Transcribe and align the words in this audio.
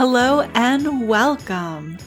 Hello 0.00 0.40
and 0.54 1.06
welcome. 1.06 1.98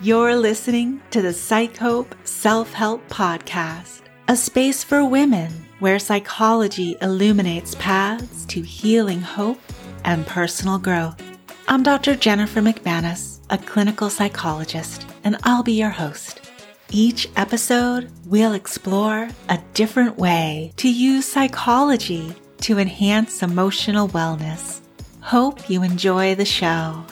You're 0.00 0.36
listening 0.36 1.02
to 1.10 1.20
the 1.20 1.30
Psychope 1.30 2.12
Self 2.22 2.72
Help 2.72 3.04
Podcast, 3.08 4.02
a 4.28 4.36
space 4.36 4.84
for 4.84 5.04
women 5.04 5.50
where 5.80 5.98
psychology 5.98 6.96
illuminates 7.02 7.74
paths 7.74 8.44
to 8.44 8.62
healing 8.62 9.20
hope 9.20 9.58
and 10.04 10.24
personal 10.28 10.78
growth. 10.78 11.20
I'm 11.66 11.82
Dr. 11.82 12.14
Jennifer 12.14 12.60
McManus, 12.60 13.40
a 13.50 13.58
clinical 13.58 14.10
psychologist, 14.10 15.04
and 15.24 15.36
I'll 15.42 15.64
be 15.64 15.72
your 15.72 15.90
host. 15.90 16.48
Each 16.92 17.28
episode, 17.34 18.12
we'll 18.26 18.52
explore 18.52 19.28
a 19.48 19.58
different 19.74 20.18
way 20.18 20.72
to 20.76 20.88
use 20.88 21.26
psychology 21.26 22.32
to 22.60 22.78
enhance 22.78 23.42
emotional 23.42 24.06
wellness. 24.06 24.82
Hope 25.20 25.68
you 25.68 25.82
enjoy 25.82 26.36
the 26.36 26.44
show. 26.44 27.04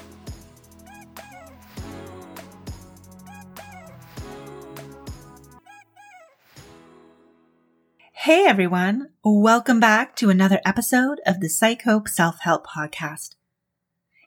Hey 8.28 8.44
everyone, 8.44 9.08
welcome 9.24 9.80
back 9.80 10.14
to 10.16 10.28
another 10.28 10.60
episode 10.62 11.18
of 11.24 11.40
the 11.40 11.46
Psychope 11.46 12.10
Self 12.10 12.40
Help 12.40 12.66
Podcast. 12.66 13.36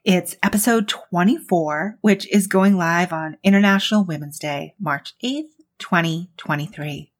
It's 0.03 0.35
episode 0.41 0.87
24, 0.87 1.99
which 2.01 2.27
is 2.33 2.47
going 2.47 2.75
live 2.75 3.13
on 3.13 3.37
International 3.43 4.03
Women's 4.03 4.39
Day, 4.39 4.73
March 4.79 5.13
8th, 5.23 5.51
2023. 5.77 7.11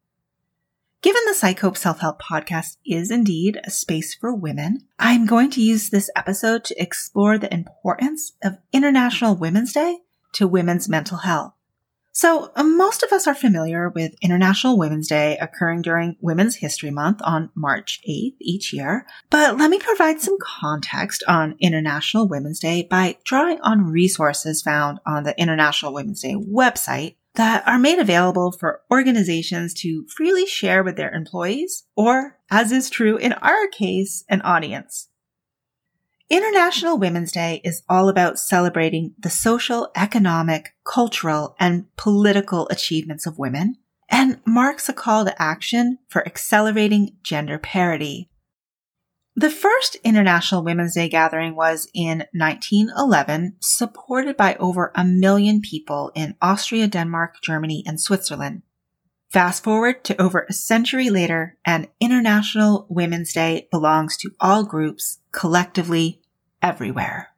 Given 1.02 1.22
the 1.26 1.36
Psychope 1.38 1.76
Self 1.76 2.00
Help 2.00 2.20
Podcast 2.20 2.78
is 2.84 3.12
indeed 3.12 3.60
a 3.62 3.70
space 3.70 4.12
for 4.12 4.34
women, 4.34 4.80
I'm 4.98 5.24
going 5.24 5.50
to 5.50 5.62
use 5.62 5.88
this 5.88 6.10
episode 6.16 6.64
to 6.64 6.82
explore 6.82 7.38
the 7.38 7.54
importance 7.54 8.32
of 8.42 8.58
International 8.72 9.36
Women's 9.36 9.72
Day 9.72 9.98
to 10.32 10.48
women's 10.48 10.88
mental 10.88 11.18
health. 11.18 11.52
So, 12.14 12.52
um, 12.56 12.76
most 12.76 13.02
of 13.02 13.10
us 13.10 13.26
are 13.26 13.34
familiar 13.34 13.88
with 13.88 14.14
International 14.20 14.76
Women's 14.76 15.08
Day 15.08 15.38
occurring 15.38 15.80
during 15.80 16.16
Women's 16.20 16.56
History 16.56 16.90
Month 16.90 17.20
on 17.24 17.48
March 17.54 18.00
8th 18.06 18.36
each 18.38 18.70
year, 18.74 19.06
but 19.30 19.56
let 19.56 19.70
me 19.70 19.78
provide 19.78 20.20
some 20.20 20.36
context 20.38 21.24
on 21.26 21.56
International 21.58 22.28
Women's 22.28 22.60
Day 22.60 22.82
by 22.82 23.16
drawing 23.24 23.62
on 23.62 23.90
resources 23.90 24.60
found 24.60 25.00
on 25.06 25.22
the 25.22 25.38
International 25.40 25.94
Women's 25.94 26.20
Day 26.20 26.34
website 26.34 27.16
that 27.34 27.66
are 27.66 27.78
made 27.78 27.98
available 27.98 28.52
for 28.52 28.82
organizations 28.90 29.72
to 29.72 30.04
freely 30.14 30.44
share 30.44 30.82
with 30.82 30.96
their 30.96 31.12
employees, 31.12 31.84
or, 31.96 32.38
as 32.50 32.72
is 32.72 32.90
true 32.90 33.16
in 33.16 33.32
our 33.32 33.68
case, 33.68 34.22
an 34.28 34.42
audience. 34.42 35.08
International 36.32 36.96
Women's 36.96 37.30
Day 37.30 37.60
is 37.62 37.82
all 37.90 38.08
about 38.08 38.38
celebrating 38.38 39.12
the 39.18 39.28
social, 39.28 39.90
economic, 39.94 40.70
cultural, 40.82 41.54
and 41.60 41.94
political 41.98 42.66
achievements 42.70 43.26
of 43.26 43.38
women 43.38 43.76
and 44.08 44.40
marks 44.46 44.88
a 44.88 44.94
call 44.94 45.26
to 45.26 45.42
action 45.42 45.98
for 46.08 46.26
accelerating 46.26 47.18
gender 47.22 47.58
parity. 47.58 48.30
The 49.36 49.50
first 49.50 49.96
International 49.96 50.64
Women's 50.64 50.94
Day 50.94 51.10
gathering 51.10 51.54
was 51.54 51.86
in 51.92 52.24
1911, 52.32 53.56
supported 53.60 54.34
by 54.34 54.54
over 54.54 54.90
a 54.94 55.04
million 55.04 55.60
people 55.60 56.12
in 56.14 56.34
Austria, 56.40 56.86
Denmark, 56.86 57.42
Germany, 57.42 57.84
and 57.86 58.00
Switzerland. 58.00 58.62
Fast 59.30 59.62
forward 59.62 60.02
to 60.04 60.18
over 60.20 60.46
a 60.48 60.54
century 60.54 61.10
later, 61.10 61.58
and 61.66 61.88
International 62.00 62.86
Women's 62.88 63.34
Day 63.34 63.68
belongs 63.70 64.16
to 64.18 64.30
all 64.40 64.64
groups 64.64 65.20
collectively 65.30 66.21
everywhere. 66.62 67.28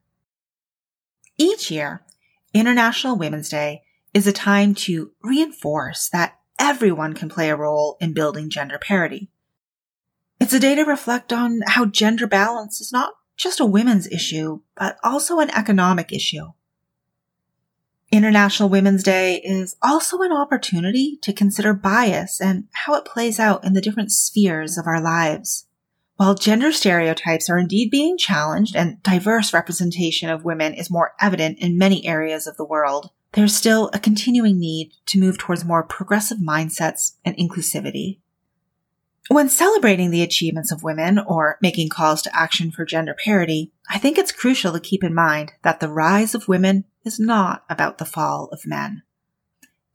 Each 1.36 1.70
year, 1.70 2.04
International 2.52 3.16
Women's 3.16 3.48
Day 3.48 3.82
is 4.12 4.26
a 4.26 4.32
time 4.32 4.74
to 4.74 5.10
reinforce 5.22 6.08
that 6.10 6.38
everyone 6.58 7.14
can 7.14 7.28
play 7.28 7.50
a 7.50 7.56
role 7.56 7.96
in 8.00 8.12
building 8.12 8.50
gender 8.50 8.78
parity. 8.78 9.30
It's 10.38 10.52
a 10.52 10.60
day 10.60 10.74
to 10.74 10.84
reflect 10.84 11.32
on 11.32 11.60
how 11.66 11.86
gender 11.86 12.26
balance 12.26 12.80
is 12.80 12.92
not 12.92 13.14
just 13.36 13.58
a 13.58 13.66
women's 13.66 14.06
issue, 14.06 14.60
but 14.76 14.96
also 15.02 15.40
an 15.40 15.50
economic 15.50 16.12
issue. 16.12 16.52
International 18.12 18.68
Women's 18.68 19.02
Day 19.02 19.40
is 19.42 19.76
also 19.82 20.20
an 20.20 20.30
opportunity 20.30 21.18
to 21.22 21.32
consider 21.32 21.74
bias 21.74 22.40
and 22.40 22.68
how 22.72 22.94
it 22.94 23.04
plays 23.04 23.40
out 23.40 23.64
in 23.64 23.72
the 23.72 23.80
different 23.80 24.12
spheres 24.12 24.78
of 24.78 24.86
our 24.86 25.00
lives. 25.00 25.66
While 26.16 26.36
gender 26.36 26.70
stereotypes 26.70 27.50
are 27.50 27.58
indeed 27.58 27.90
being 27.90 28.16
challenged 28.16 28.76
and 28.76 29.02
diverse 29.02 29.52
representation 29.52 30.30
of 30.30 30.44
women 30.44 30.72
is 30.72 30.90
more 30.90 31.12
evident 31.20 31.58
in 31.58 31.76
many 31.76 32.06
areas 32.06 32.46
of 32.46 32.56
the 32.56 32.64
world, 32.64 33.10
there's 33.32 33.54
still 33.54 33.90
a 33.92 33.98
continuing 33.98 34.60
need 34.60 34.92
to 35.06 35.18
move 35.18 35.38
towards 35.38 35.64
more 35.64 35.82
progressive 35.82 36.38
mindsets 36.38 37.16
and 37.24 37.36
inclusivity. 37.36 38.18
When 39.28 39.48
celebrating 39.48 40.10
the 40.10 40.22
achievements 40.22 40.70
of 40.70 40.84
women 40.84 41.18
or 41.18 41.58
making 41.60 41.88
calls 41.88 42.22
to 42.22 42.36
action 42.36 42.70
for 42.70 42.84
gender 42.84 43.16
parity, 43.24 43.72
I 43.90 43.98
think 43.98 44.16
it's 44.16 44.30
crucial 44.30 44.72
to 44.72 44.80
keep 44.80 45.02
in 45.02 45.14
mind 45.14 45.52
that 45.62 45.80
the 45.80 45.88
rise 45.88 46.34
of 46.34 46.46
women 46.46 46.84
is 47.04 47.18
not 47.18 47.64
about 47.68 47.98
the 47.98 48.04
fall 48.04 48.48
of 48.52 48.66
men. 48.66 49.02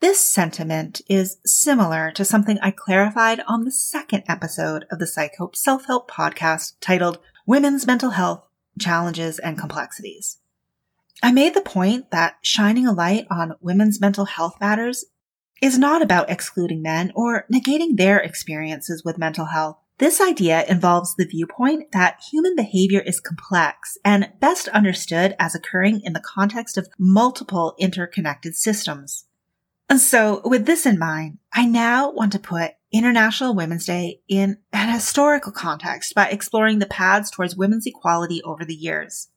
This 0.01 0.21
sentiment 0.21 1.01
is 1.09 1.39
similar 1.45 2.09
to 2.11 2.23
something 2.23 2.57
I 2.61 2.71
clarified 2.71 3.41
on 3.49 3.65
the 3.65 3.71
second 3.71 4.23
episode 4.29 4.85
of 4.89 4.97
the 4.97 5.05
Psychope 5.05 5.57
Self 5.57 5.87
Help 5.87 6.09
podcast 6.09 6.75
titled 6.79 7.19
Women's 7.45 7.85
Mental 7.85 8.11
Health 8.11 8.47
Challenges 8.79 9.39
and 9.39 9.59
Complexities. 9.59 10.37
I 11.21 11.33
made 11.33 11.53
the 11.53 11.59
point 11.59 12.11
that 12.11 12.37
shining 12.41 12.87
a 12.87 12.93
light 12.93 13.27
on 13.29 13.57
women's 13.59 13.99
mental 13.99 14.23
health 14.23 14.55
matters 14.61 15.03
is 15.61 15.77
not 15.77 16.01
about 16.01 16.29
excluding 16.29 16.81
men 16.81 17.11
or 17.13 17.45
negating 17.53 17.97
their 17.97 18.19
experiences 18.19 19.03
with 19.03 19.17
mental 19.17 19.47
health. 19.47 19.79
This 19.97 20.21
idea 20.21 20.63
involves 20.69 21.13
the 21.15 21.25
viewpoint 21.25 21.91
that 21.91 22.21
human 22.31 22.55
behavior 22.55 23.01
is 23.01 23.19
complex 23.19 23.97
and 24.05 24.31
best 24.39 24.69
understood 24.69 25.35
as 25.37 25.55
occurring 25.55 25.99
in 26.05 26.13
the 26.13 26.23
context 26.25 26.77
of 26.77 26.87
multiple 26.97 27.75
interconnected 27.77 28.55
systems. 28.55 29.25
And 29.89 29.99
so 29.99 30.41
with 30.45 30.65
this 30.65 30.85
in 30.85 30.99
mind, 30.99 31.39
I 31.51 31.65
now 31.65 32.11
want 32.11 32.31
to 32.33 32.39
put 32.39 32.73
International 32.91 33.55
Women's 33.55 33.85
Day 33.85 34.21
in 34.27 34.57
an 34.71 34.93
historical 34.93 35.51
context 35.51 36.13
by 36.13 36.27
exploring 36.27 36.77
the 36.77 36.85
paths 36.85 37.31
towards 37.31 37.55
women's 37.55 37.87
equality 37.87 38.41
over 38.43 38.63
the 38.63 38.75
years. 38.75 39.29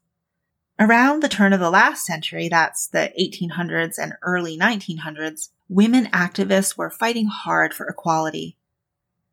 Around 0.78 1.22
the 1.22 1.28
turn 1.28 1.52
of 1.52 1.60
the 1.60 1.70
last 1.70 2.04
century, 2.04 2.48
that's 2.48 2.86
the 2.88 3.12
1800s 3.18 3.98
and 3.98 4.14
early 4.22 4.58
1900s, 4.58 5.50
women 5.68 6.06
activists 6.06 6.76
were 6.76 6.90
fighting 6.90 7.26
hard 7.26 7.72
for 7.72 7.86
equality. 7.86 8.56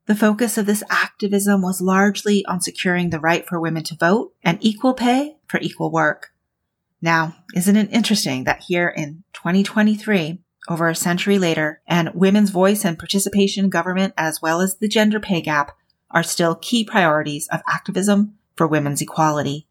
The 0.06 0.16
focus 0.16 0.58
of 0.58 0.66
this 0.66 0.84
activism 0.90 1.62
was 1.62 1.82
largely 1.82 2.46
on 2.46 2.62
securing 2.62 3.10
the 3.10 3.20
right 3.20 3.48
for 3.48 3.60
women 3.60 3.84
to 3.86 3.96
vote 3.96 4.34
and 4.44 4.58
equal 4.62 4.94
pay 4.94 5.38
for 5.48 5.60
equal 5.60 5.92
work. 5.92 6.30
Now, 7.02 7.36
isn't 7.56 7.76
it 7.76 7.92
interesting 7.92 8.46
that 8.46 8.64
here 8.68 8.88
in 8.88 9.24
2023, 9.34 10.40
over 10.70 10.88
a 10.88 10.96
century 10.96 11.40
later, 11.40 11.82
and 11.88 12.12
women's 12.14 12.52
voice 12.52 12.86
and 12.86 12.98
participation 12.98 13.66
in 13.66 13.70
government, 13.70 14.14
as 14.16 14.42
well 14.42 14.62
as 14.62 14.78
the 14.78 14.88
gender 14.88 15.20
pay 15.20 15.42
gap, 15.42 15.76
are 16.12 16.24
still 16.24 16.56
key 16.56 16.84
priorities 16.84 17.48
of 17.52 17.62
activism 17.68 18.36
for 18.56 18.68
women's 18.68 19.02
equality. 19.02 19.68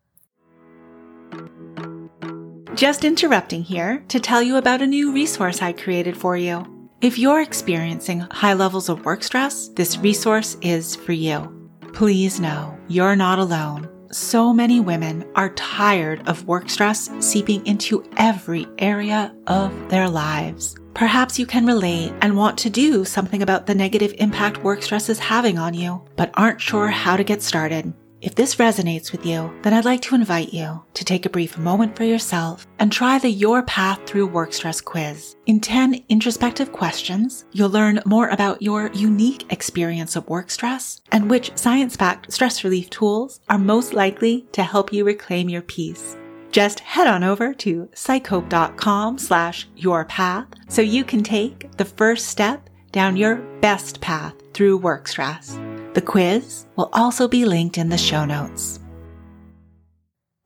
Just 2.74 3.04
interrupting 3.04 3.62
here 3.62 4.04
to 4.08 4.20
tell 4.20 4.42
you 4.42 4.56
about 4.56 4.82
a 4.82 4.86
new 4.86 5.12
resource 5.12 5.62
I 5.62 5.72
created 5.72 6.16
for 6.16 6.36
you. 6.36 6.64
If 7.00 7.18
you're 7.18 7.40
experiencing 7.40 8.20
high 8.20 8.54
levels 8.54 8.88
of 8.88 9.04
work 9.04 9.22
stress, 9.22 9.68
this 9.68 9.98
resource 9.98 10.56
is 10.62 10.96
for 10.96 11.12
you. 11.12 11.70
Please 11.92 12.40
know 12.40 12.76
you're 12.88 13.16
not 13.16 13.38
alone. 13.38 13.88
So 14.10 14.52
many 14.52 14.80
women 14.80 15.28
are 15.34 15.50
tired 15.50 16.26
of 16.28 16.46
work 16.46 16.70
stress 16.70 17.10
seeping 17.20 17.66
into 17.66 18.04
every 18.16 18.66
area 18.78 19.34
of 19.46 19.90
their 19.90 20.08
lives. 20.08 20.76
Perhaps 20.98 21.38
you 21.38 21.46
can 21.46 21.64
relate 21.64 22.12
and 22.22 22.36
want 22.36 22.58
to 22.58 22.68
do 22.68 23.04
something 23.04 23.40
about 23.40 23.66
the 23.66 23.74
negative 23.74 24.12
impact 24.18 24.64
work 24.64 24.82
stress 24.82 25.08
is 25.08 25.20
having 25.20 25.56
on 25.56 25.72
you, 25.72 26.02
but 26.16 26.32
aren't 26.34 26.60
sure 26.60 26.88
how 26.88 27.16
to 27.16 27.22
get 27.22 27.40
started. 27.40 27.94
If 28.20 28.34
this 28.34 28.56
resonates 28.56 29.12
with 29.12 29.24
you, 29.24 29.56
then 29.62 29.74
I'd 29.74 29.84
like 29.84 30.02
to 30.02 30.16
invite 30.16 30.52
you 30.52 30.82
to 30.94 31.04
take 31.04 31.24
a 31.24 31.30
brief 31.30 31.56
moment 31.56 31.96
for 31.96 32.02
yourself 32.02 32.66
and 32.80 32.90
try 32.90 33.20
the 33.20 33.30
Your 33.30 33.62
Path 33.62 34.08
Through 34.08 34.26
Work 34.26 34.52
Stress 34.52 34.80
quiz. 34.80 35.36
In 35.46 35.60
10 35.60 36.04
introspective 36.08 36.72
questions, 36.72 37.44
you'll 37.52 37.70
learn 37.70 38.02
more 38.04 38.30
about 38.30 38.60
your 38.60 38.90
unique 38.92 39.52
experience 39.52 40.16
of 40.16 40.28
work 40.28 40.50
stress 40.50 41.00
and 41.12 41.30
which 41.30 41.56
science-backed 41.56 42.32
stress 42.32 42.64
relief 42.64 42.90
tools 42.90 43.38
are 43.48 43.56
most 43.56 43.92
likely 43.92 44.48
to 44.50 44.64
help 44.64 44.92
you 44.92 45.04
reclaim 45.04 45.48
your 45.48 45.62
peace. 45.62 46.16
Just 46.50 46.80
head 46.80 47.06
on 47.06 47.24
over 47.24 47.52
to 47.54 47.88
psychope.com 47.94 49.18
slash 49.18 49.68
your 49.76 50.04
path 50.06 50.46
so 50.68 50.80
you 50.82 51.04
can 51.04 51.22
take 51.22 51.70
the 51.76 51.84
first 51.84 52.28
step 52.28 52.70
down 52.90 53.16
your 53.16 53.36
best 53.60 54.00
path 54.00 54.34
through 54.54 54.78
work 54.78 55.08
stress. 55.08 55.58
The 55.94 56.02
quiz 56.02 56.66
will 56.76 56.88
also 56.92 57.28
be 57.28 57.44
linked 57.44 57.76
in 57.76 57.90
the 57.90 57.98
show 57.98 58.24
notes. 58.24 58.80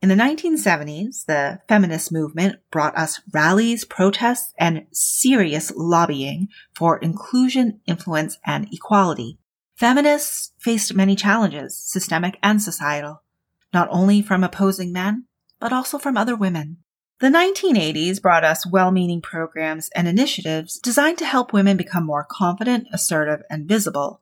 In 0.01 0.09
the 0.09 0.15
1970s, 0.15 1.25
the 1.25 1.61
feminist 1.69 2.11
movement 2.11 2.57
brought 2.69 2.97
us 2.97 3.21
rallies, 3.31 3.85
protests, 3.85 4.53
and 4.59 4.85
serious 4.91 5.71
lobbying 5.77 6.49
for 6.75 6.97
inclusion, 6.97 7.79
influence, 7.85 8.37
and 8.45 8.67
equality. 8.73 9.39
Feminists 9.77 10.51
faced 10.59 10.93
many 10.93 11.15
challenges, 11.15 11.77
systemic 11.77 12.37
and 12.43 12.61
societal, 12.61 13.23
not 13.73 13.87
only 13.91 14.21
from 14.21 14.43
opposing 14.43 14.91
men, 14.91 15.25
but 15.63 15.71
also 15.71 15.97
from 15.97 16.17
other 16.17 16.35
women. 16.35 16.75
The 17.21 17.29
1980s 17.29 18.21
brought 18.21 18.43
us 18.43 18.69
well 18.69 18.91
meaning 18.91 19.21
programs 19.21 19.89
and 19.95 20.09
initiatives 20.09 20.77
designed 20.77 21.17
to 21.19 21.25
help 21.25 21.53
women 21.53 21.77
become 21.77 22.05
more 22.05 22.27
confident, 22.29 22.89
assertive, 22.91 23.43
and 23.49 23.65
visible. 23.65 24.19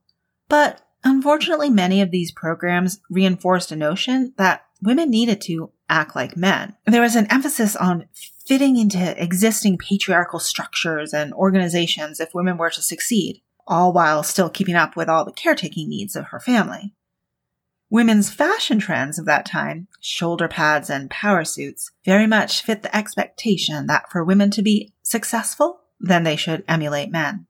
But 0.50 0.86
unfortunately, 1.04 1.72
many 1.72 2.00
of 2.00 2.12
these 2.12 2.32
programs 2.32 3.00
reinforced 3.10 3.72
a 3.72 3.76
notion 3.76 4.36
that 4.38 4.66
women 4.84 5.10
needed 5.10 5.42
to 5.42 5.72
act 5.90 6.16
like 6.16 6.38
men. 6.38 6.76
There 6.86 7.02
was 7.02 7.16
an 7.16 7.26
emphasis 7.32 7.76
on 7.76 8.08
fitting 8.46 8.78
into 8.78 9.20
existing 9.20 9.80
patriarchal 9.80 10.40
structures 10.40 11.12
and 11.12 11.34
organizations 11.34 12.20
if 12.20 12.36
women 12.36 12.58
were 12.58 12.70
to 12.70 12.84
succeed, 12.84 13.42
all 13.66 13.92
while 13.92 14.22
still 14.22 14.52
keeping 14.52 14.76
up 14.76 14.96
with 14.96 15.10
all 15.10 15.26
the 15.26 15.32
caretaking 15.32 15.90
needs 15.90 16.16
of 16.16 16.26
her 16.26 16.40
family. 16.40 16.94
Women's 17.92 18.30
fashion 18.30 18.80
trends 18.80 19.20
of 19.20 19.26
that 19.26 19.46
time, 19.46 19.90
shoulder 20.00 20.48
pads 20.48 20.90
and 20.90 21.10
power 21.10 21.44
suits, 21.44 21.92
very 22.06 22.26
much 22.26 22.62
fit 22.62 22.84
the 22.84 22.96
expectation 22.96 23.88
that 23.88 24.10
for 24.10 24.24
women 24.24 24.50
to 24.52 24.62
be 24.62 24.94
successful, 25.04 25.82
then 26.00 26.24
they 26.24 26.38
should 26.38 26.64
emulate 26.70 27.12
men. 27.12 27.48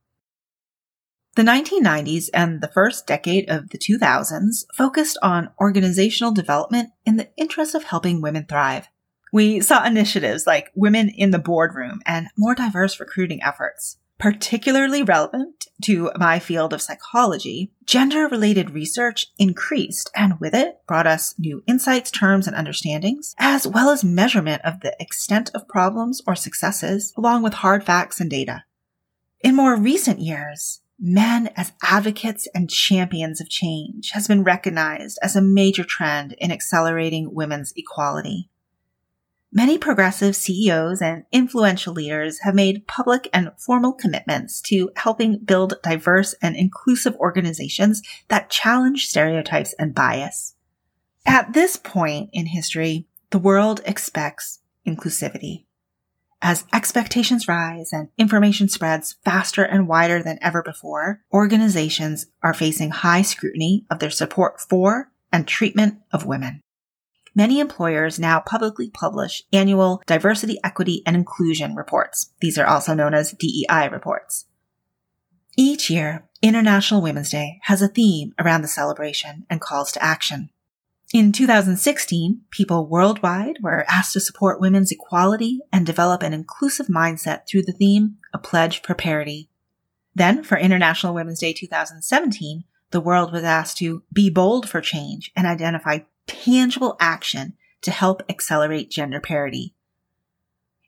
The 1.36 1.44
1990s 1.44 2.30
and 2.34 2.60
the 2.60 2.68
first 2.68 3.06
decade 3.06 3.52
of 3.52 3.70
the 3.70 3.78
2000s 3.78 4.66
focused 4.76 5.20
on 5.22 5.52
organizational 5.62 6.34
development 6.34 6.90
in 7.06 7.18
the 7.18 7.30
interest 7.38 7.76
of 7.76 7.84
helping 7.84 8.20
women 8.20 8.46
thrive. 8.46 8.88
We 9.32 9.62
saw 9.62 9.86
initiatives 9.86 10.48
like 10.48 10.72
Women 10.74 11.10
in 11.10 11.30
the 11.30 11.38
Boardroom 11.38 12.02
and 12.04 12.30
more 12.36 12.56
diverse 12.56 13.00
recruiting 13.00 13.44
efforts. 13.44 13.98
Particularly 14.22 15.02
relevant 15.02 15.66
to 15.86 16.12
my 16.16 16.38
field 16.38 16.74
of 16.74 16.82
psychology, 16.84 17.72
gender 17.86 18.28
related 18.28 18.70
research 18.70 19.26
increased 19.40 20.12
and 20.16 20.40
with 20.40 20.54
it 20.54 20.76
brought 20.88 21.08
us 21.08 21.34
new 21.40 21.64
insights, 21.66 22.12
terms, 22.12 22.46
and 22.46 22.56
understandings, 22.56 23.34
as 23.40 23.66
well 23.66 23.90
as 23.90 24.04
measurement 24.04 24.62
of 24.64 24.82
the 24.82 24.96
extent 25.00 25.50
of 25.56 25.68
problems 25.68 26.22
or 26.28 26.36
successes, 26.36 27.12
along 27.18 27.42
with 27.42 27.54
hard 27.56 27.84
facts 27.84 28.22
and 28.22 28.30
data. 28.30 28.64
In 29.40 29.56
more 29.56 29.76
recent 29.76 30.20
years, 30.20 30.82
men 31.00 31.50
as 31.58 31.72
advocates 31.82 32.48
and 32.54 32.70
champions 32.70 33.42
of 33.42 33.50
change 33.50 34.12
has 34.12 34.28
been 34.28 34.44
recognized 34.44 35.18
as 35.24 35.36
a 35.36 35.42
major 35.42 35.84
trend 35.84 36.34
in 36.34 36.52
accelerating 36.52 37.34
women's 37.34 37.74
equality. 37.76 38.51
Many 39.54 39.78
progressive 39.78 40.38
CEOs 40.38 41.02
and 41.02 41.26
influential 41.30 41.94
leaders 41.94 42.40
have 42.44 42.56
made 42.56 42.88
public 42.88 43.30
and 43.34 43.52
formal 43.58 43.92
commitments 43.92 44.62
to 44.62 44.92
helping 44.96 45.40
build 45.40 45.74
diverse 45.84 46.34
and 46.42 46.56
inclusive 46.56 47.18
organizations 47.18 48.02
that 48.30 48.50
challenge 48.50 49.08
stereotypes 49.08 49.76
and 49.78 49.94
bias. 49.94 50.56
At 51.26 51.52
this 51.52 51.76
point 51.76 52.30
in 52.32 52.46
history, 52.46 53.08
the 53.32 53.40
world 53.40 53.82
expects 53.86 54.60
inclusivity. 54.88 55.66
As 56.42 56.64
expectations 56.74 57.50
rise 57.50 57.92
and 57.92 58.08
information 58.18 58.70
spreads 58.70 59.18
faster 59.26 59.64
and 59.64 59.86
wider 59.86 60.24
than 60.24 60.40
ever 60.42 60.64
before, 60.64 61.22
organizations 61.34 62.28
are 62.42 62.54
facing 62.54 62.92
high 62.92 63.22
scrutiny 63.22 63.86
of 63.92 64.00
their 64.00 64.10
support 64.10 64.62
for 64.62 65.12
and 65.32 65.46
treatment 65.46 66.00
of 66.14 66.26
women. 66.26 66.62
Many 67.34 67.60
employers 67.60 68.20
now 68.20 68.42
publicly 68.42 68.90
publish 68.90 69.44
annual 69.54 70.02
diversity, 70.06 70.60
equity, 70.64 71.02
and 71.06 71.16
inclusion 71.16 71.76
reports. 71.76 72.34
These 72.42 72.58
are 72.58 72.68
also 72.68 72.94
known 72.94 73.14
as 73.14 73.32
DEI 73.32 73.88
reports. 73.90 74.48
Each 75.58 75.90
year, 75.90 76.26
International 76.42 77.02
Women's 77.02 77.30
Day 77.30 77.60
has 77.64 77.82
a 77.82 77.88
theme 77.88 78.34
around 78.40 78.62
the 78.62 78.68
celebration 78.68 79.46
and 79.50 79.62
calls 79.62 79.92
to 79.94 80.04
action. 80.04 80.50
In 81.14 81.32
2016, 81.34 82.42
people 82.52 82.88
worldwide 82.88 83.58
were 83.62 83.86
asked 83.90 84.14
to 84.14 84.22
support 84.22 84.62
women's 84.62 84.92
equality 84.92 85.60
and 85.72 85.86
develop 85.86 86.24
an 86.24 86.34
inclusive 86.34 86.88
mindset 86.88 87.48
through 87.48 87.64
the 87.64 87.74
theme, 87.74 88.18
A 88.34 88.38
Pledge 88.38 88.82
for 88.82 88.96
Parity. 88.96 89.50
Then, 90.16 90.44
for 90.44 90.58
International 90.58 91.14
Women's 91.14 91.40
Day 91.40 91.54
2017, 91.54 92.64
the 92.92 93.02
world 93.02 93.32
was 93.34 93.44
asked 93.44 93.78
to 93.78 94.04
be 94.12 94.30
bold 94.30 94.70
for 94.70 94.80
change 94.80 95.32
and 95.36 95.48
identify 95.48 96.00
tangible 96.32 96.96
action 97.00 97.54
to 97.82 97.92
help 97.92 98.24
accelerate 98.30 98.90
gender 98.90 99.20
parity. 99.20 99.76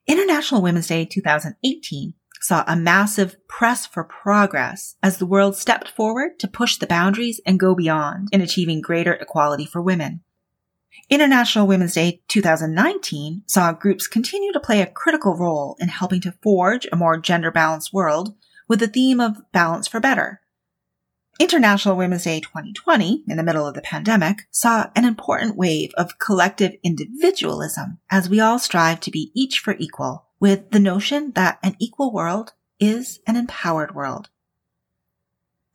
International 0.07 0.62
Women's 0.62 0.88
Day 0.88 1.06
2018 1.06 2.13
saw 2.42 2.63
a 2.68 2.75
massive 2.75 3.36
press 3.48 3.86
for 3.86 4.04
progress 4.04 4.95
as 5.01 5.18
the 5.18 5.25
world 5.25 5.56
stepped 5.56 5.90
forward 5.90 6.40
to 6.40 6.48
push 6.48 6.78
the 6.78 6.88
boundaries 6.88 7.40
and 7.45 7.60
go 7.60 7.74
beyond 7.75 8.28
in 8.31 8.42
achieving 8.42 8.81
greater 8.81 9.13
equality 9.13 9.66
for 9.66 9.81
women. 9.81 10.22
International 11.10 11.68
Women's 11.68 11.94
Day 11.94 12.22
2019 12.28 13.44
saw 13.48 13.72
groups 13.72 14.07
continue 14.07 14.51
to 14.51 14.60
play 14.60 14.81
a 14.81 14.88
critical 14.88 15.36
role 15.36 15.75
in 15.80 15.88
helping 15.88 16.22
to 16.22 16.36
forge 16.44 16.88
a 16.92 16.98
more 16.98 17.18
gender 17.18 17.51
balanced 17.51 17.94
world 17.94 18.36
with 18.68 18.80
the 18.80 18.88
theme 18.88 19.19
of 19.19 19.42
balance 19.51 19.88
for 19.88 20.00
better. 20.00 20.42
International 21.40 21.96
Women's 21.96 22.26
Day 22.26 22.40
2020, 22.40 23.24
in 23.28 23.38
the 23.38 23.44
middle 23.44 23.66
of 23.66 23.74
the 23.74 23.82
pandemic, 23.82 24.48
saw 24.52 24.92
an 24.96 25.04
important 25.04 25.58
wave 25.58 25.92
of 25.98 26.20
collective 26.20 26.74
individualism 26.84 27.98
as 28.12 28.30
we 28.30 28.40
all 28.40 28.60
strive 28.60 29.00
to 29.00 29.12
be 29.12 29.32
each 29.34 29.58
for 29.58 29.76
equal 29.80 30.26
with 30.40 30.70
the 30.70 30.80
notion 30.80 31.32
that 31.32 31.58
an 31.64 31.76
equal 31.80 32.14
world 32.14 32.54
is 32.80 33.20
an 33.26 33.36
empowered 33.36 33.96
world. 33.96 34.30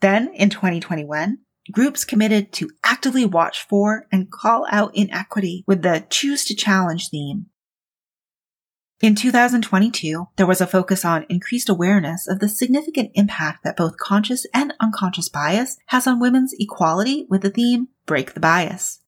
Then 0.01 0.33
in 0.35 0.49
2021, 0.49 1.39
groups 1.73 2.05
committed 2.05 2.53
to 2.53 2.71
actively 2.85 3.25
watch 3.25 3.67
for 3.67 4.07
and 4.13 4.31
call 4.31 4.65
out 4.71 4.95
inequity 4.95 5.65
with 5.67 5.83
the 5.83 6.07
choose 6.09 6.45
to 6.45 6.55
challenge 6.55 7.09
theme. 7.11 7.47
In 9.00 9.15
2022, 9.15 10.27
there 10.35 10.47
was 10.47 10.61
a 10.61 10.67
focus 10.67 11.05
on 11.05 11.25
increased 11.29 11.69
awareness 11.69 12.27
of 12.27 12.41
the 12.41 12.49
significant 12.49 13.12
impact 13.15 13.62
that 13.62 13.77
both 13.77 13.97
conscious 13.97 14.45
and 14.53 14.75
unconscious 14.81 15.29
bias 15.29 15.79
has 15.87 16.09
on 16.09 16.19
women's 16.19 16.53
equality 16.59 17.25
with 17.31 17.43
the 17.43 17.50
theme 17.50 17.88
Break 18.07 18.35
the 18.35 18.40
Bias. 18.40 18.99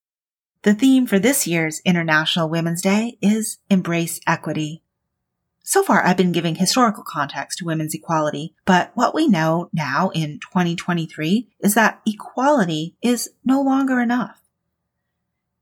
The 0.62 0.74
theme 0.74 1.06
for 1.06 1.18
this 1.18 1.48
year's 1.48 1.80
International 1.84 2.48
Women's 2.48 2.82
Day 2.82 3.18
is 3.20 3.58
Embrace 3.68 4.20
Equity. 4.28 4.84
So 5.64 5.82
far, 5.82 6.06
I've 6.06 6.16
been 6.16 6.30
giving 6.30 6.54
historical 6.54 7.02
context 7.04 7.58
to 7.58 7.64
women's 7.64 7.94
equality, 7.94 8.54
but 8.64 8.92
what 8.94 9.12
we 9.12 9.26
know 9.26 9.70
now 9.72 10.10
in 10.10 10.38
2023 10.38 11.48
is 11.58 11.74
that 11.74 12.00
equality 12.06 12.94
is 13.02 13.30
no 13.44 13.60
longer 13.60 13.98
enough. 13.98 14.40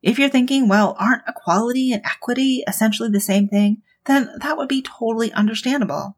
If 0.02 0.18
you're 0.18 0.28
thinking, 0.28 0.68
well, 0.68 0.96
aren't 0.98 1.26
equality 1.26 1.92
and 1.92 2.04
equity 2.04 2.62
essentially 2.68 3.08
the 3.08 3.20
same 3.20 3.48
thing? 3.48 3.82
Then 4.08 4.30
that 4.40 4.56
would 4.56 4.68
be 4.68 4.82
totally 4.82 5.32
understandable. 5.32 6.16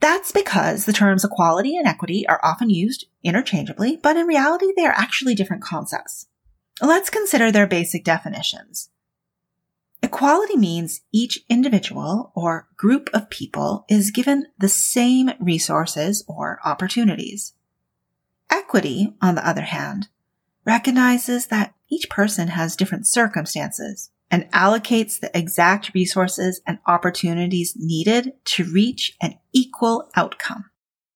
That's 0.00 0.32
because 0.32 0.86
the 0.86 0.94
terms 0.94 1.24
equality 1.24 1.76
and 1.76 1.86
equity 1.86 2.26
are 2.26 2.40
often 2.42 2.70
used 2.70 3.04
interchangeably, 3.22 3.98
but 4.02 4.16
in 4.16 4.26
reality, 4.26 4.72
they 4.74 4.86
are 4.86 4.94
actually 4.96 5.34
different 5.34 5.62
concepts. 5.62 6.26
Let's 6.80 7.10
consider 7.10 7.52
their 7.52 7.66
basic 7.66 8.02
definitions. 8.02 8.88
Equality 10.02 10.56
means 10.56 11.02
each 11.12 11.44
individual 11.50 12.32
or 12.34 12.68
group 12.76 13.10
of 13.12 13.28
people 13.28 13.84
is 13.88 14.10
given 14.10 14.46
the 14.58 14.68
same 14.68 15.30
resources 15.38 16.24
or 16.28 16.60
opportunities. 16.64 17.52
Equity, 18.48 19.14
on 19.20 19.34
the 19.34 19.46
other 19.46 19.62
hand, 19.62 20.08
recognizes 20.64 21.48
that 21.48 21.74
each 21.90 22.08
person 22.08 22.48
has 22.48 22.76
different 22.76 23.06
circumstances 23.06 24.10
and 24.30 24.50
allocates 24.52 25.18
the 25.18 25.36
exact 25.36 25.92
resources 25.94 26.60
and 26.66 26.78
opportunities 26.86 27.74
needed 27.76 28.32
to 28.44 28.64
reach 28.64 29.16
an 29.20 29.38
equal 29.52 30.10
outcome. 30.14 30.66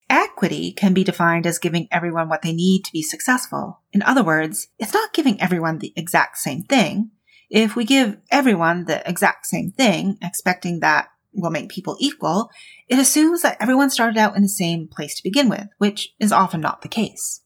Equity 0.08 0.72
can 0.72 0.92
be 0.92 1.04
defined 1.04 1.46
as 1.46 1.58
giving 1.58 1.88
everyone 1.90 2.28
what 2.28 2.42
they 2.42 2.52
need 2.52 2.84
to 2.84 2.92
be 2.92 3.02
successful. 3.02 3.80
In 3.92 4.02
other 4.02 4.22
words, 4.22 4.68
it's 4.78 4.92
not 4.92 5.14
giving 5.14 5.40
everyone 5.40 5.78
the 5.78 5.92
exact 5.96 6.38
same 6.38 6.62
thing. 6.62 7.10
If 7.50 7.76
we 7.76 7.84
give 7.84 8.16
everyone 8.30 8.84
the 8.84 9.06
exact 9.08 9.46
same 9.46 9.72
thing, 9.72 10.18
expecting 10.22 10.80
that 10.80 11.08
will 11.34 11.50
make 11.50 11.70
people 11.70 11.96
equal, 11.98 12.50
it 12.88 12.98
assumes 12.98 13.42
that 13.42 13.56
everyone 13.60 13.90
started 13.90 14.18
out 14.18 14.36
in 14.36 14.42
the 14.42 14.48
same 14.48 14.88
place 14.88 15.14
to 15.16 15.22
begin 15.22 15.48
with, 15.48 15.68
which 15.78 16.14
is 16.18 16.32
often 16.32 16.60
not 16.60 16.82
the 16.82 16.88
case. 16.88 17.41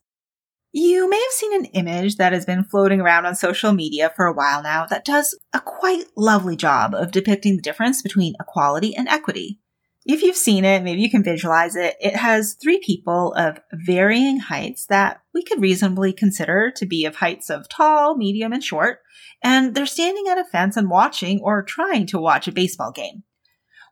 You 0.78 1.08
may 1.08 1.16
have 1.16 1.32
seen 1.32 1.54
an 1.54 1.64
image 1.72 2.16
that 2.16 2.34
has 2.34 2.44
been 2.44 2.62
floating 2.62 3.00
around 3.00 3.24
on 3.24 3.34
social 3.34 3.72
media 3.72 4.12
for 4.14 4.26
a 4.26 4.32
while 4.34 4.62
now 4.62 4.84
that 4.84 5.06
does 5.06 5.34
a 5.54 5.58
quite 5.58 6.04
lovely 6.18 6.54
job 6.54 6.94
of 6.94 7.12
depicting 7.12 7.56
the 7.56 7.62
difference 7.62 8.02
between 8.02 8.34
equality 8.38 8.94
and 8.94 9.08
equity. 9.08 9.58
If 10.04 10.22
you've 10.22 10.36
seen 10.36 10.66
it, 10.66 10.82
maybe 10.82 11.00
you 11.00 11.10
can 11.10 11.24
visualize 11.24 11.76
it. 11.76 11.96
It 11.98 12.16
has 12.16 12.58
three 12.62 12.78
people 12.84 13.32
of 13.38 13.58
varying 13.72 14.38
heights 14.38 14.84
that 14.88 15.22
we 15.32 15.42
could 15.42 15.62
reasonably 15.62 16.12
consider 16.12 16.70
to 16.76 16.84
be 16.84 17.06
of 17.06 17.16
heights 17.16 17.48
of 17.48 17.70
tall, 17.70 18.14
medium, 18.18 18.52
and 18.52 18.62
short. 18.62 18.98
And 19.42 19.74
they're 19.74 19.86
standing 19.86 20.26
at 20.28 20.36
a 20.36 20.44
fence 20.44 20.76
and 20.76 20.90
watching 20.90 21.40
or 21.40 21.62
trying 21.62 22.04
to 22.08 22.20
watch 22.20 22.48
a 22.48 22.52
baseball 22.52 22.92
game. 22.92 23.22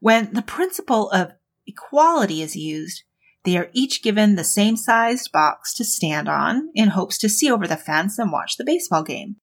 When 0.00 0.34
the 0.34 0.42
principle 0.42 1.08
of 1.12 1.32
equality 1.66 2.42
is 2.42 2.54
used, 2.54 3.04
they 3.44 3.58
are 3.58 3.70
each 3.72 4.02
given 4.02 4.34
the 4.34 4.44
same 4.44 4.76
sized 4.76 5.30
box 5.30 5.74
to 5.74 5.84
stand 5.84 6.28
on 6.28 6.70
in 6.74 6.88
hopes 6.88 7.18
to 7.18 7.28
see 7.28 7.50
over 7.50 7.66
the 7.66 7.76
fence 7.76 8.18
and 8.18 8.32
watch 8.32 8.56
the 8.56 8.64
baseball 8.64 9.02
game. 9.02 9.36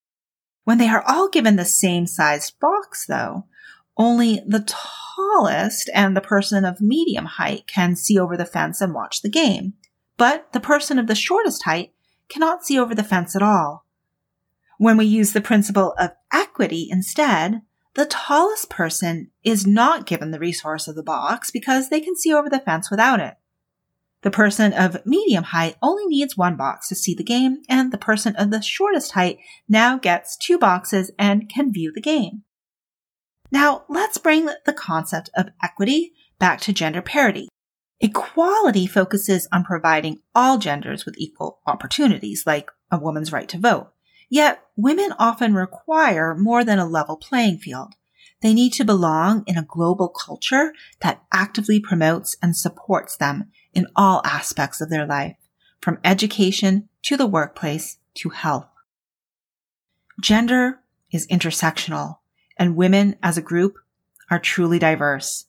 When 0.64 0.78
they 0.78 0.88
are 0.88 1.04
all 1.08 1.30
given 1.30 1.56
the 1.56 1.66
same 1.66 2.08
sized 2.08 2.60
box, 2.60 3.06
though, 3.06 3.46
only 3.98 4.42
the 4.46 4.66
tallest 4.68 5.90
and 5.94 6.16
the 6.16 6.22
person 6.22 6.66
of 6.66 6.82
medium 6.82 7.26
height 7.26 7.68
can 7.68 7.96
see 7.96 8.18
over 8.18 8.36
the 8.36 8.46
fence 8.46 8.82
and 8.82 8.94
watch 8.94 9.22
the 9.22 9.30
game. 9.30 9.74
But 10.18 10.52
the 10.54 10.60
person 10.60 10.98
of 10.98 11.08
the 11.08 11.16
shortest 11.16 11.64
height 11.64 11.94
cannot 12.30 12.66
see 12.66 12.80
over 12.80 12.96
the 12.96 13.04
fence 13.04 13.36
at 13.36 13.44
all. 13.44 13.86
When 14.78 14.98
we 14.98 15.06
use 15.06 15.34
the 15.34 15.42
principle 15.42 15.94
of 16.00 16.12
equity 16.34 16.88
instead, 16.90 17.62
the 17.94 18.06
tallest 18.06 18.70
person 18.70 19.30
is 19.44 19.68
not 19.68 20.08
given 20.08 20.32
the 20.32 20.40
resource 20.40 20.88
of 20.88 20.96
the 20.96 21.04
box 21.04 21.52
because 21.52 21.90
they 21.90 22.00
can 22.00 22.16
see 22.16 22.34
over 22.34 22.50
the 22.50 22.60
fence 22.60 22.90
without 22.90 23.20
it. 23.20 23.36
The 24.24 24.32
person 24.32 24.72
of 24.74 25.04
medium 25.06 25.46
height 25.46 25.78
only 25.82 26.06
needs 26.06 26.38
one 26.38 26.56
box 26.56 26.88
to 26.90 26.96
see 26.96 27.16
the 27.16 27.24
game, 27.24 27.64
and 27.68 27.92
the 27.92 27.98
person 27.98 28.36
of 28.36 28.52
the 28.52 28.62
shortest 28.62 29.14
height 29.14 29.40
now 29.68 29.98
gets 29.98 30.38
two 30.38 30.60
boxes 30.60 31.12
and 31.18 31.50
can 31.50 31.74
view 31.74 31.92
the 31.94 32.02
game. 32.02 32.44
Now, 33.52 33.84
let's 33.90 34.18
bring 34.18 34.48
the 34.66 34.74
concept 34.74 35.30
of 35.36 35.50
equity 35.62 36.14
back 36.40 36.62
to 36.62 36.74
gender 36.74 37.02
parity. 37.02 37.48
Equality 38.00 38.88
focuses 38.88 39.48
on 39.52 39.64
providing 39.64 40.22
all 40.34 40.58
genders 40.58 41.06
with 41.06 41.18
equal 41.18 41.60
opportunities, 41.68 42.44
like 42.46 42.70
a 42.92 43.00
woman's 43.00 43.32
right 43.32 43.50
to 43.50 43.60
vote. 43.60 43.92
Yet, 44.30 44.64
women 44.76 45.14
often 45.20 45.54
require 45.54 46.36
more 46.36 46.64
than 46.64 46.80
a 46.80 46.88
level 46.88 47.18
playing 47.18 47.58
field. 47.58 47.96
They 48.42 48.54
need 48.54 48.74
to 48.74 48.86
belong 48.86 49.44
in 49.46 49.58
a 49.58 49.66
global 49.68 50.10
culture 50.10 50.74
that 51.02 51.24
actively 51.32 51.80
promotes 51.80 52.36
and 52.42 52.56
supports 52.56 53.18
them 53.18 53.52
in 53.74 53.88
all 53.96 54.22
aspects 54.26 54.82
of 54.82 54.90
their 54.90 55.06
life, 55.06 55.36
from 55.82 56.00
education 56.04 56.90
to 57.04 57.18
the 57.18 57.28
workplace 57.28 57.98
to 58.16 58.30
health. 58.30 58.68
Gender 60.22 60.80
is 61.12 61.28
intersectional 61.28 62.18
and 62.58 62.76
women 62.76 63.16
as 63.24 63.38
a 63.38 63.42
group 63.42 63.76
are 64.30 64.40
truly 64.40 64.80
diverse. 64.80 65.46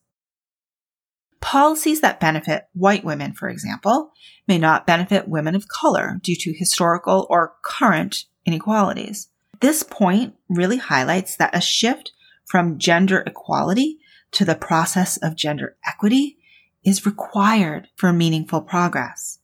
Policies 1.41 2.01
that 2.01 2.21
benefit 2.21 2.69
white 2.73 3.05
women, 3.05 3.35
for 3.35 3.49
example, 3.49 4.13
may 4.47 4.59
not 4.59 4.87
benefit 4.87 5.29
women 5.29 5.55
of 5.55 5.69
color 5.69 6.21
due 6.23 6.37
to 6.37 6.53
historical 6.53 7.27
or 7.29 7.55
current 7.63 8.25
inequalities. 8.47 9.29
This 9.61 9.83
point 9.83 10.35
really 10.49 10.79
highlights 10.79 11.37
that 11.37 11.55
a 11.55 11.61
shift 11.61 12.13
from 12.45 12.79
gender 12.79 13.23
equality 13.27 13.99
to 14.33 14.45
the 14.45 14.55
process 14.55 15.17
of 15.19 15.37
gender 15.37 15.77
equity 15.87 16.39
is 16.85 17.07
required 17.07 17.89
for 17.97 18.13
meaningful 18.13 18.61
progress. 18.61 19.39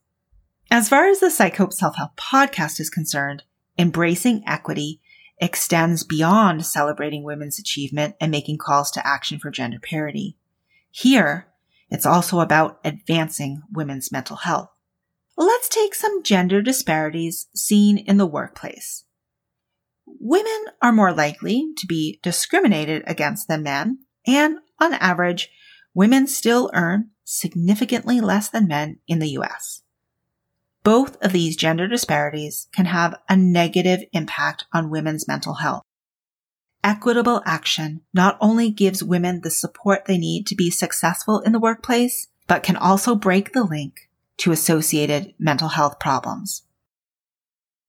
As 0.71 0.89
far 0.89 1.07
as 1.07 1.21
the 1.21 1.27
PsycHope 1.27 1.73
Self-Help 1.73 2.17
podcast 2.17 2.79
is 2.81 2.91
concerned, 2.91 3.45
embracing 3.79 4.43
equity 4.47 5.01
extends 5.41 6.03
beyond 6.05 6.67
celebrating 6.67 7.23
women's 7.23 7.59
achievement 7.59 8.17
and 8.21 8.31
making 8.31 8.59
calls 8.59 8.91
to 8.91 9.07
action 9.07 9.39
for 9.39 9.51
gender 9.51 9.79
parity. 9.81 10.37
Here, 10.91 11.47
it's 11.91 12.05
also 12.05 12.41
about 12.41 12.81
advancing 12.85 13.63
women's 13.73 14.13
mental 14.13 14.37
health. 14.37 14.71
Let's 15.37 15.69
take 15.69 15.95
some 15.95 16.23
gender 16.25 16.61
disparities 16.61 17.47
seen 17.55 17.97
in 17.97 18.17
the 18.17 18.27
workplace. 18.27 19.05
Women 20.05 20.65
are 20.83 20.93
more 20.93 21.13
likely 21.13 21.73
to 21.77 21.87
be 21.87 22.19
discriminated 22.23 23.05
against 23.07 23.47
than 23.47 23.63
men, 23.63 24.01
and 24.27 24.59
on 24.81 24.95
average, 24.95 25.51
women 25.95 26.27
still 26.27 26.71
earn 26.75 27.11
significantly 27.29 28.21
less 28.23 28.49
than 28.49 28.67
men 28.67 28.99
in 29.07 29.19
the 29.19 29.29
US. 29.39 29.83
Both 30.83 31.17
of 31.23 31.33
these 31.33 31.57
gender 31.57 31.87
disparities 31.87 32.69
can 32.73 32.87
have 32.87 33.15
a 33.29 33.37
negative 33.37 34.05
impact 34.13 34.65
on 34.73 34.89
women's 34.89 35.29
mental 35.29 35.55
health. 35.55 35.83
Equitable 36.83 37.43
action 37.45 38.01
not 38.15 38.39
only 38.41 38.71
gives 38.71 39.05
women 39.05 39.43
the 39.43 39.51
support 39.51 40.07
they 40.07 40.17
need 40.17 40.47
to 40.47 40.55
be 40.55 40.71
successful 40.71 41.41
in 41.41 41.53
the 41.53 41.61
workplace, 41.61 42.29
but 42.47 42.63
can 42.63 42.77
also 42.77 43.15
break 43.15 43.53
the 43.53 43.65
link 43.65 44.09
to 44.39 44.53
associated 44.53 45.35
mental 45.39 45.69
health 45.69 46.01
problems. 46.01 46.63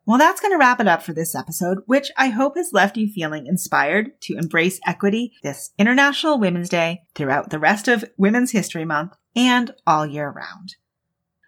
Well, 0.05 0.17
that's 0.17 0.41
going 0.41 0.51
to 0.51 0.57
wrap 0.57 0.79
it 0.79 0.87
up 0.87 1.03
for 1.03 1.13
this 1.13 1.35
episode, 1.35 1.83
which 1.85 2.11
I 2.17 2.29
hope 2.29 2.57
has 2.57 2.73
left 2.73 2.97
you 2.97 3.07
feeling 3.07 3.45
inspired 3.45 4.19
to 4.21 4.37
embrace 4.37 4.79
equity 4.85 5.33
this 5.43 5.71
International 5.77 6.39
Women's 6.39 6.67
Day 6.67 7.03
throughout 7.13 7.51
the 7.51 7.59
rest 7.59 7.87
of 7.87 8.03
Women's 8.17 8.51
History 8.51 8.85
Month 8.85 9.13
and 9.35 9.73
all 9.85 10.05
year 10.05 10.29
round. 10.29 10.75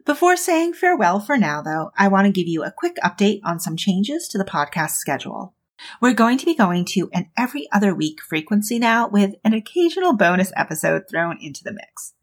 Before 0.06 0.36
saying 0.36 0.74
farewell 0.74 1.20
for 1.20 1.38
now, 1.38 1.62
though, 1.62 1.92
I 1.96 2.08
want 2.08 2.26
to 2.26 2.32
give 2.32 2.48
you 2.48 2.64
a 2.64 2.72
quick 2.76 2.98
update 3.04 3.40
on 3.44 3.60
some 3.60 3.78
changes 3.78 4.28
to 4.30 4.38
the 4.38 4.46
podcast 4.46 4.92
schedule. 4.92 5.54
We're 6.02 6.14
going 6.14 6.38
to 6.40 6.46
be 6.46 6.56
going 6.56 6.86
to 6.92 7.10
an 7.14 7.30
every 7.38 7.68
other 7.72 7.94
week 7.94 8.22
frequency 8.22 8.80
now 8.80 9.08
with 9.08 9.36
an 9.44 9.54
occasional 9.54 10.14
bonus 10.14 10.52
episode 10.56 11.04
thrown 11.10 11.38
into 11.42 11.64
the 11.64 11.74
mix. 11.74 12.14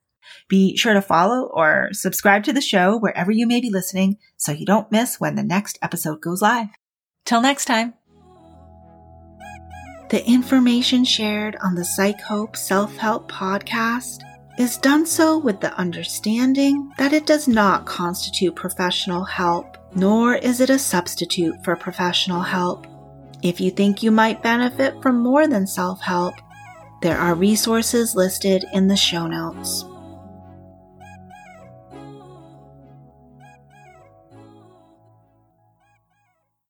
Be 0.49 0.77
sure 0.77 0.95
to 0.95 1.03
follow 1.03 1.51
or 1.53 1.91
subscribe 1.93 2.45
to 2.45 2.53
the 2.53 2.61
show 2.61 2.97
wherever 2.97 3.31
you 3.31 3.47
may 3.47 3.61
be 3.61 3.71
listening 3.71 4.19
so 4.37 4.53
you 4.53 4.67
don't 4.67 4.93
miss 4.93 5.21
when 5.21 5.35
the 5.35 5.43
next 5.43 5.79
episode 5.83 6.21
goes 6.21 6.43
live. 6.43 6.69
Till 7.25 7.43
next 7.43 7.67
time. 7.67 7.95
The 10.11 10.27
information 10.27 11.05
shared 11.05 11.57
on 11.63 11.75
the 11.75 11.83
PsycHope 11.83 12.57
Self 12.57 12.97
Help 12.97 13.31
podcast 13.31 14.23
is 14.59 14.77
done 14.77 15.07
so 15.07 15.39
with 15.39 15.61
the 15.61 15.73
understanding 15.79 16.93
that 16.99 17.13
it 17.13 17.27
does 17.27 17.47
not 17.47 17.87
constitute 17.87 18.57
professional 18.57 19.23
help, 19.23 19.79
nor 19.95 20.35
is 20.35 20.61
it 20.61 20.69
a 20.69 20.79
substitute 20.79 21.55
for 21.65 21.77
professional 21.77 22.43
help. 22.43 22.87
If 23.43 23.61
you 23.61 23.71
think 23.71 24.03
you 24.03 24.11
might 24.11 24.43
benefit 24.43 25.01
from 25.01 25.21
more 25.21 25.47
than 25.47 25.67
self 25.67 26.01
help, 26.01 26.35
there 27.03 27.17
are 27.17 27.37
resources 27.37 28.17
listed 28.17 28.65
in 28.75 28.89
the 28.89 28.97
show 28.97 29.29
notes. 29.29 29.85